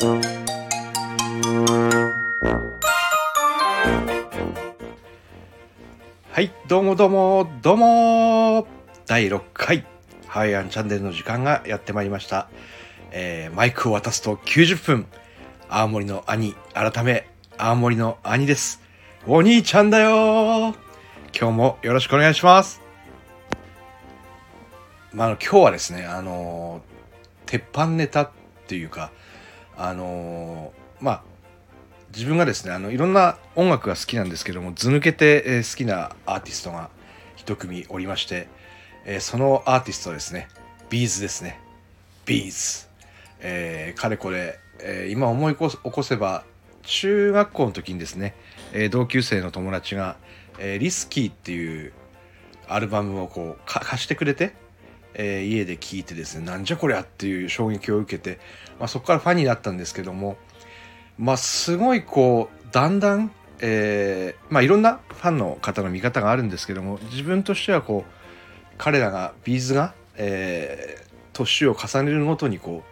[0.00, 0.06] は
[6.40, 8.68] い、どうもどうも、どうも
[9.06, 9.84] 第6回、
[10.28, 12.48] ハワイアンチャンネルの時間がやってまいりました。
[13.10, 15.06] えーマイクを渡すと90分、
[15.68, 18.80] 青森の兄、改め、青森の兄です。
[19.26, 20.76] お兄ちゃんだよ
[21.36, 22.80] 今日もよろしくお願いします。
[25.12, 26.88] まあ、今日はですね、あのー
[27.46, 28.30] 鉄板ネタっ
[28.68, 29.10] ていうか、
[29.78, 31.22] あのーまあ、
[32.12, 36.90] 自分がですねあのいろんな音楽が好きなんですけども図抜けて、え好きなアーティストが
[37.36, 38.48] 一組おりまして、
[39.04, 40.48] えーそのアーティストですね
[40.90, 41.60] B'zですね。
[42.26, 42.88] B'z、
[43.40, 46.44] えーかれこれ、え今思い起こせば
[46.82, 48.34] 中学校の時にですね、
[48.72, 50.16] え同級生の友達が、
[50.58, 51.92] えリスキーっていう
[52.66, 54.54] アルバムをこう貸してくれて、
[55.14, 58.38] えー家で聴いてですねなんじゃこりゃっていう衝撃を受けて、
[58.78, 60.36] まあ、そこからファンになったんですけども
[61.18, 63.30] まあすごいこうだんだん、
[63.60, 68.12] えーまあいろんなファンの方の見方があるんですけども自分としてはこう
[68.76, 71.08] 彼らがビーズが、えー
[71.44, 72.82] 年を重ねるごとにこ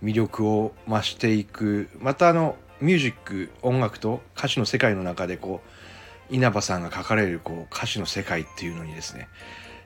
[0.00, 5.60] う魅力を増していくまたあのミュージック音楽と歌詞の世界の中でこ
[6.30, 9.28] う稲葉さんが書かれるこう歌詞の世界っていうのにですね、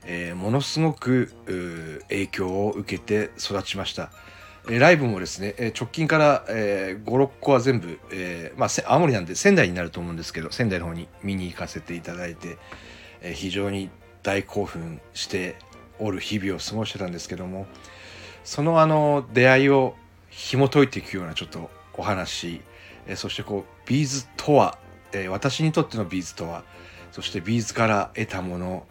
[0.07, 1.33] えーものすごく
[2.09, 4.11] 影響を受けて育ちました。
[4.69, 12.57] えーライブもですね、えー直近から、えー56個は全部、えーまあ、青森なんで仙台になると思うんですけど仙台の方に見に行かせていただいて、
[13.21, 13.91] えー非常に
[14.23, 15.57] 大興奮して
[15.99, 17.67] おる日々を過ごしてたんですけども
[18.45, 19.95] そのあの出会いを
[20.31, 22.61] 紐解いていくようなちょっとお話、
[23.07, 24.79] えーそしてこう B'zとは、
[25.13, 26.65] えー私にとっての B'zとは
[27.13, 28.87] そして B'zから得たもの、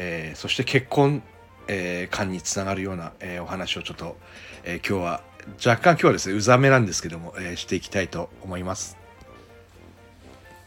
[0.00, 1.22] えーそして結婚、
[1.66, 4.16] えー観につながるような、えーお話をちょっと、
[4.64, 5.22] えー今日は
[5.64, 8.96] 若干今日はですねうざめなんですけども、えーしていきたいと思います。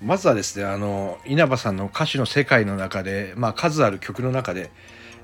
[0.02, 4.70] まずはですねあの稲葉さんの歌詞の世界の中で、まあ、数ある曲の中で、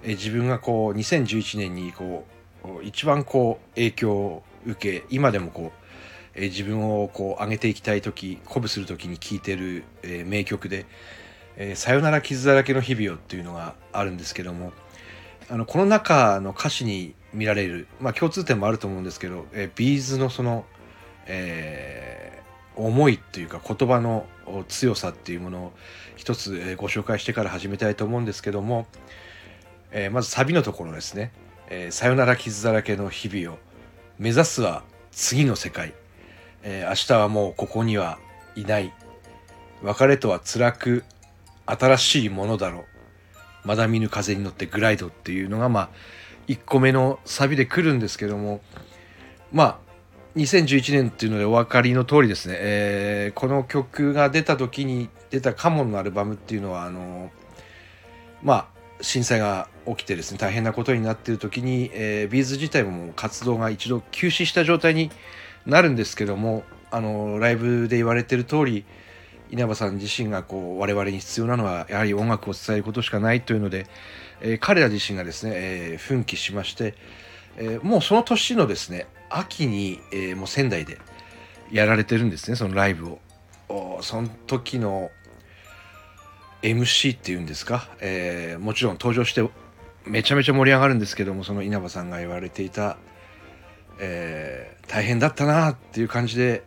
[0.03, 2.25] えー自分がこう2011年にこ
[2.63, 5.87] う一番こう影響を受け今でもこう、
[6.35, 10.85] え自分をこう上げていきたい時鼓舞する時に聴いてる、え名曲で
[11.57, 14.72] 「えーさよなら傷だらけの日々よ」っていうのがあるんですけども
[15.50, 20.66] あのこの中の歌詞に見られる、まあ、共通点もあると思うんですけど、えービーズのその、
[21.25, 22.38] えー
[22.79, 24.28] 思いっていうか言葉の
[24.68, 25.73] 強さっていうものを
[26.16, 28.85] 一つ、えご紹介してから始めたいと思うんですけども、
[29.91, 31.31] えーまずサビのところですね
[31.72, 33.59] 「えーさよなら傷だらけの日々を
[34.19, 35.94] 目指すは次の世界」
[36.62, 38.19] えー明日はもうここには
[38.56, 38.94] いない。
[39.81, 41.03] 別れとは辛く
[41.67, 42.97] 新しいものだろう。
[43.67, 45.89] まだ見ぬ風に乗ってグライドっていうのがまあ
[46.47, 48.61] 1個目のサビで来るんですけども
[49.51, 49.77] まあ
[50.38, 57.29] 2011年っていうのでお分かりの通りですね、えーこの曲が出た時に出たカモンのアルバムっていうのはあの
[58.41, 58.67] まあ
[59.01, 65.11] 震災が起きてですね大変なことになっている時に、えービーズ自体も活動が一度休止した状態に
[65.66, 68.85] なるんですけどもあのライブで言われてる通り
[69.49, 73.87] 稲葉さん自身がこう我々に必要なのはやはり音楽を伝えることしかないというので、
[74.41, 76.95] えー彼ら自身がですね、えー奮起しまして、
[77.57, 80.97] えーもうその年のですね秋に、えもう仙台で
[81.71, 83.19] やられてるんですねそのライブを。
[84.01, 85.11] その時の
[86.61, 89.47] MC っていうんですか、えもちろん登場して
[90.05, 92.97] めちゃめちゃ盛り上がるんですけどもその稲葉さんが言われていた、
[93.99, 96.63] え大変だったなっていう感じで、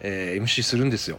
[0.00, 1.18] え MC するんですよ。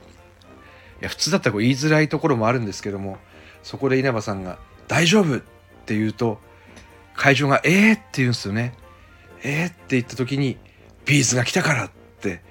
[1.01, 3.17] いや普通だったらこう言いづらいところもあるんですけども
[3.63, 4.57] そこで稲葉さんが
[4.88, 5.41] 「大丈夫!」っ
[5.85, 6.39] て言うと
[7.16, 8.73] 会場が「えー!」って言うんですよね。
[9.44, 10.57] えーって言った時に
[11.05, 11.89] 「ビーズが来たから!」っ
[12.22, 12.41] て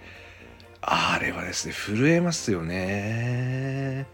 [0.81, 4.07] あれはですね震えますよね。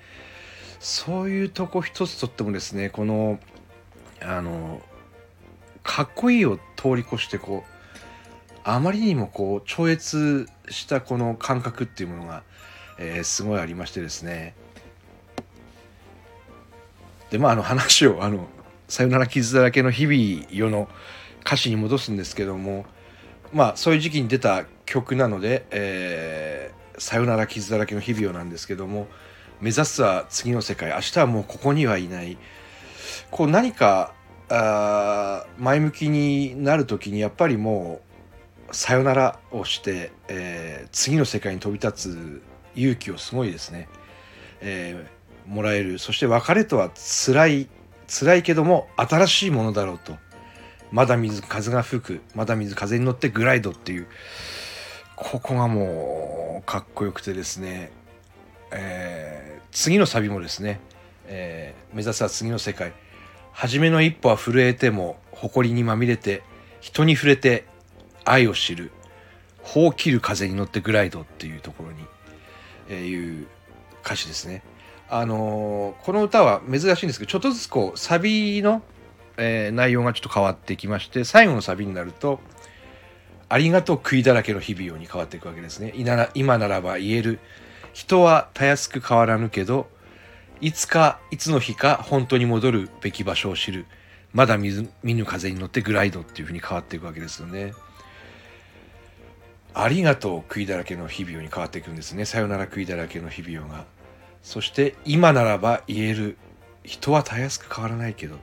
[0.79, 3.39] そういうとこ一つとってもですねこの
[4.23, 4.81] あの
[5.83, 12.43] かっこいいを通り越してこうあまりにもこう超越したこの感覚っていうものが、
[13.01, 14.55] えーすごいありましてですね。
[17.31, 18.47] でまああの話をあの
[18.89, 20.89] 「さよなら傷だらけの日々よ」の
[21.45, 22.85] 歌詞に戻すんですけども
[23.53, 29.09] まあそういう時期に出た曲なので「えーさよなら傷だらけの日々よ」なんですけども
[29.61, 32.37] 目指すは次の世界明日はもうここにはいない。
[33.31, 34.13] こう何か
[34.49, 38.01] あ前向きになる時にやっぱりも
[38.71, 42.50] うさよならをして、えー次の世界に飛び立つ
[42.81, 43.89] 勇気をすごいですね、
[44.61, 45.99] えーもらえる。
[45.99, 47.69] そして別れとは辛い
[48.07, 50.17] 辛いけども新しいものだろうと。
[50.91, 52.21] まだ水風が吹く。
[52.35, 54.07] まだ水風に乗ってグライドっていう。
[55.17, 57.93] ここがもうかっこよくてですね、
[58.73, 60.81] えー、次のサビもですね、
[61.27, 62.93] えー、目指すは次の世界。
[63.53, 66.43] 初めの一歩は震えても誇りにまみれて
[66.81, 67.67] 人に触れて
[68.25, 68.91] 愛を知る。
[69.63, 71.99] ほうきる風に乗ってグライドっていうところに、
[72.95, 73.47] いう
[74.05, 74.63] 歌詞ですね。
[75.09, 78.83] あのー、この歌は珍しいんですけどちょっとずつこうサビの、
[79.37, 82.39] えー、内容がちょっと変わってきまして最後のサビになると
[83.49, 85.93] 「ありがとう悔いだらけの日々を」に変わっていくわけですね。
[86.35, 87.41] 今ならば言える
[87.93, 89.89] 人はたやすく変わらぬけど
[90.61, 93.87] いつかいつの日か本当に戻るべき場所を知る
[94.33, 94.71] まだ見
[95.03, 97.73] ぬ風に乗ってグライドっていうふうに変わっていくわけですよね。
[99.75, 102.25] ありがとう悔いだらけの日々をに変わっていくんですね。
[102.25, 103.85] さよなら悔いだらけの日々をが。
[104.43, 106.37] そして今ならば言える
[106.85, 108.37] 人はたやすく変わらないけど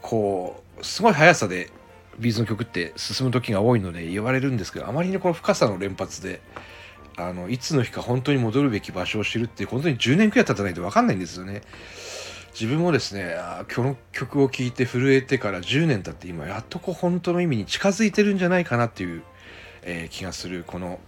[0.00, 1.70] こうすごい速さで
[2.18, 6.40] ビーズの曲って進む時が多いので言われるんですけどあまりにこの深さの連発で
[7.16, 11.62] あのいつの日か本当に戻るべき場所を知るって本当に10年くらい経たないと分かんないんですよね。
[12.58, 13.36] 自分もですね
[13.74, 19.22] この曲を聴いて震えてから10年経って今やっとこう本当の意味に近づいてるんじゃないかなっていう、
[19.82, 21.00] えー、気がするこの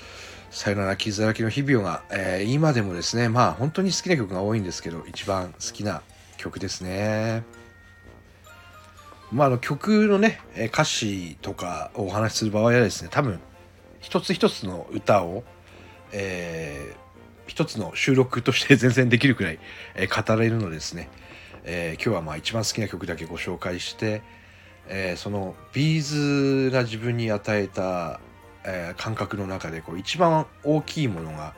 [0.50, 6.02] 「さよなら傷だらけの日々をが」えー、今でもですねまあ本当に好きな曲が多いんですけど一番好きな
[6.36, 7.42] 曲ですね。
[9.32, 13.40] まあ、あの曲のね歌詞とかをお話しする場合はですね多分
[14.00, 15.42] 一つ一つの歌を、
[16.12, 19.58] えー、一つの収録として 全然できるくらい、
[19.94, 21.08] えー、語れるのですね、
[21.64, 24.22] えー、今日はまあ一番好きな曲だけご紹介して、
[24.88, 28.20] えー、そのビーズが自分に与えた、
[28.64, 31.54] えー、感覚の中でこう一番大きいものが、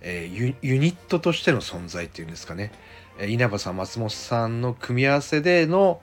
[0.00, 2.72] えー、ユニットとしての存在っていうんですかね、
[3.18, 6.00] え、稲葉さん松本さんの組み合わせでの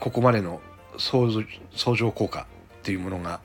[0.00, 0.60] ここまでの
[0.96, 1.28] 相
[1.96, 2.46] 乗効果
[2.78, 3.40] っていうものが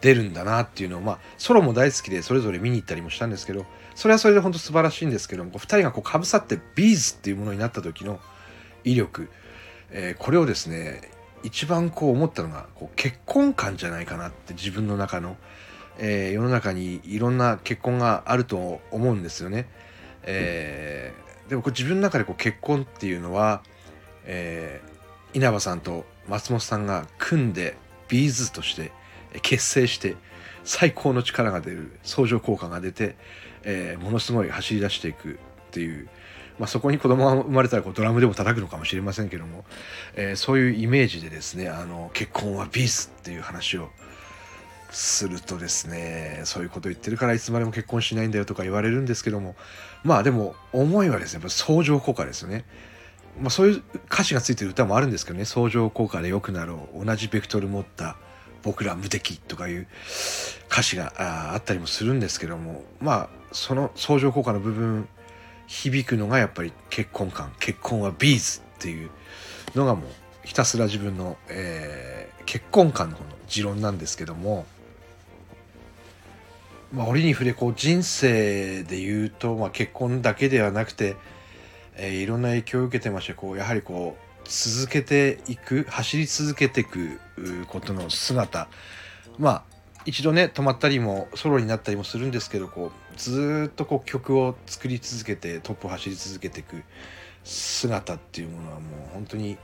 [0.00, 3.64] 出るんだなっていうのをまあソロも大好きでそれぞれ見に行ったりもしたんですけど
[3.94, 8.20] それはそれで本当素晴らしいんですけども2人がこうかぶさってビーズっていうものになった時の
[8.84, 9.30] 威力、
[9.90, 11.13] えー、これをですね
[11.44, 15.36] 一番こう思ったのがこう結婚観じゃないかなって自分の中の、
[15.98, 19.68] えー、世の中にいろんな結婚があると思うんですよね。
[20.22, 23.62] えー、でもこう自分の中でこう結婚っていうのは、
[24.24, 27.76] えー、稲葉さんと松本さんが組んで
[28.08, 28.90] ビーズとして
[29.42, 30.16] 結成して
[30.64, 33.16] 最高の力が出る相乗効果が出て、
[33.64, 35.36] えー、ものすごい走り出していくっ
[35.72, 36.08] ていう、
[36.58, 39.64] まあ、そこに子供が生まれたらこうドラムでも叩くのかもしれませんけども、
[40.14, 43.90] えー、そういうイメージでですねあの結婚はビースっていう話を
[44.90, 49.56] するとですねそういうこと言ってるからいつまでも結婚しないんだよとか言われるんですけども
[50.04, 52.64] まあでも思いはですね相乗効果ですよね。
[53.40, 58.16] まあ、そういう歌詞がついてる歌もあるんですけどね相乗効果で良くなろう同じベクトル持った
[58.62, 59.88] 僕ら無敵とかいう
[60.70, 65.08] 歌詞があったりもするんですけどもまあその相乗効果の部分
[65.66, 69.10] 響くのがやっぱり結婚観結婚はビーズっていう
[69.74, 70.04] のがもう
[70.44, 74.66] ひたすら自分の、えー、結婚観の方の持論なんですけども、
[76.92, 81.16] まあ、折に触れこう人生で言うと、まあ、結婚だけではなくて、
[81.96, 87.18] えー、いろんな影響を受けてましてこうやはりこう続けていく走り続けていく
[87.66, 88.68] ことの姿
[89.38, 89.64] まあ
[90.04, 96.82] 一度ね止まったりもソロになったりもするんですけどこうずっとこう曲を作り続けてトップを走り続けていく
[97.44, 99.58] 姿っていうものはもう本当に、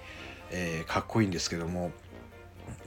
[0.50, 1.92] えー、かっこいいんですけども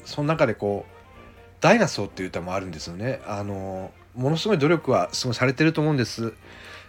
[0.05, 0.93] その中でこう
[1.61, 3.21] 「ダイナソー」っていう歌もあるんですよね。
[3.25, 6.33] あのものすごい努力はすごいされてると思うんです。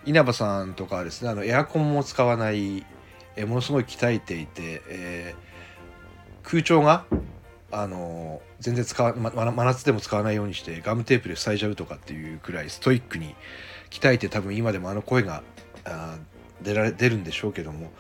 [0.04, 2.84] 稲葉さんとかはですねあのエアコンも使わない
[3.36, 7.04] えものすごい鍛えていて、えー、空調が
[7.76, 13.34] あの全然使わ、ま、真夏でも使わないようにしてガムテープで塞いじゃうとかっていうくらいストイックに
[13.90, 15.42] 鍛えて多分今でもあの声が
[16.62, 17.90] 出られ出るんでしょうけども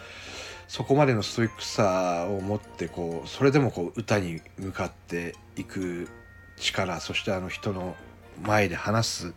[0.68, 6.08] そこまでのストイックさを持ってこうそれでもこう歌に向かっていく
[6.56, 7.96] 力そしてあの人の
[8.42, 9.34] 前で話す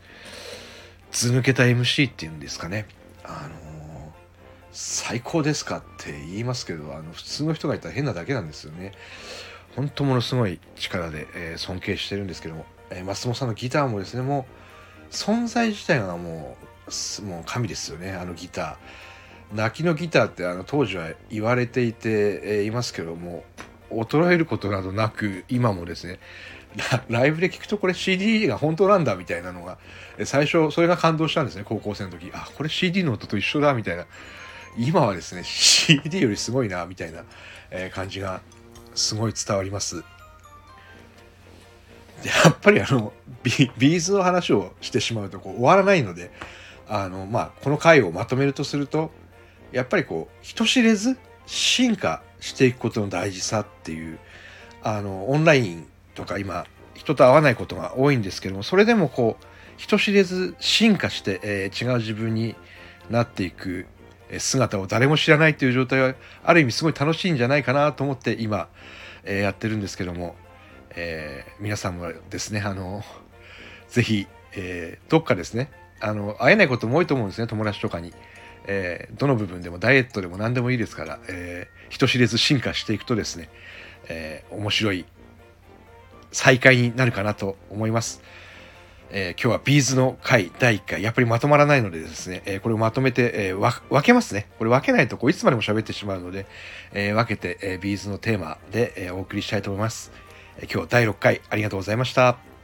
[1.11, 2.85] 図抜けた MC っていうんですかね。
[3.23, 4.13] あの
[4.71, 8.93] 最高ですかって言いますけどあの普通の人がいたら変なだけなんですよね。
[9.77, 14.47] 本当ものすごい力で、えー、尊敬してるんですけども、えー、松本さんのギターもですねも
[15.09, 16.57] う存在自体がも
[17.21, 18.75] うもう神ですよねあのギター。
[19.55, 23.45] 泣きのギターってあの当時は言われていて、えー、いますけども
[23.91, 26.19] 衰えることなどなく今もですね
[27.07, 29.77] ライブで聞くとこれ CD が本当なんだみたいなのが
[30.25, 32.31] 最初それが感動したんですね高校生の時。
[32.33, 34.05] あこれ CD の音と一緒だみたいな。
[34.77, 37.23] 今はですね CD よりすごいなみたいな
[37.91, 38.41] 感じが
[38.97, 40.03] すごい伝わります。
[42.23, 43.13] やっぱりあの
[43.43, 46.31] ビーズの話をしてしまうとこう終わらないので
[46.87, 49.11] あの、まあ、この回をまとめるとすると
[49.71, 54.19] やっぱりこう人知れず進化していくことの大事さっていう
[54.83, 59.45] あのオンラインとか今人と会わないことが多いんですけどもそれでもこう
[59.77, 62.55] 人知れず進化して、えー、違う自分に
[63.09, 63.85] なっていく
[64.39, 68.67] 姿を誰も知らないという状態はある意味すごい楽しいんじゃないかなと思って今、
[69.23, 70.35] え、やってるんですけども、
[70.91, 73.03] えー、皆さんもですねあの
[73.89, 78.13] ぜひ、えー、どっかですねあの会えないことも多いと思うんですね友達とかに、
[78.65, 83.49] えー、どの部分でもダイエットでも何でもいいですから、えー、人知れず進化していくとですね、
[84.09, 85.05] えー、面白い
[86.31, 88.21] 再会になるかなと思います。
[89.11, 93.57] えー、今日はビーズの回第1回、やっぱりまとまらないのでですね、えー、これをまとめて、えー、
[93.89, 94.47] 分けますね。
[94.57, 96.45] これ分けないとこういつまでも喋ってしまうので、
[96.93, 100.11] え分けて、えビーズのテーマで、えお送りしたいと思います。
[100.57, 102.56] え今日は第6回ありがとうございました。